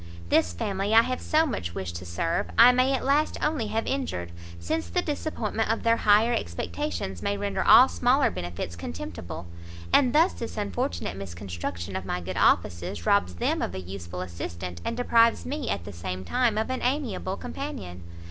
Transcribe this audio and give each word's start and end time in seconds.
This 0.29 0.51
family 0.51 0.95
I 0.95 1.03
have 1.03 1.21
so 1.21 1.45
much 1.45 1.75
wished 1.75 1.95
to 1.97 2.05
serve, 2.07 2.47
I 2.57 2.71
may 2.71 2.93
at 2.93 3.05
last 3.05 3.37
only 3.39 3.67
have 3.67 3.85
injured, 3.85 4.31
since 4.59 4.89
the 4.89 5.03
disappointment 5.03 5.69
of 5.69 5.83
their 5.83 5.97
higher 5.97 6.33
expectations, 6.33 7.21
may 7.21 7.37
render 7.37 7.63
all 7.63 7.87
smaller 7.87 8.31
benefits 8.31 8.75
contemptible. 8.75 9.45
And 9.93 10.11
thus 10.11 10.33
this 10.33 10.57
unfortunate 10.57 11.17
misconstruction 11.17 11.95
of 11.95 12.03
my 12.05 12.19
good 12.19 12.35
offices, 12.35 13.05
robs 13.05 13.35
them 13.35 13.61
of 13.61 13.75
a 13.75 13.79
useful 13.79 14.21
assistant, 14.21 14.81
and 14.83 14.97
deprives 14.97 15.45
me 15.45 15.69
at 15.69 15.85
the 15.85 15.93
same 15.93 16.25
time 16.25 16.57
of 16.57 16.71
an 16.71 16.81
amiable 16.81 17.37
companion." 17.37 18.01